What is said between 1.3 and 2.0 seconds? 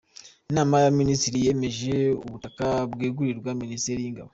yemeje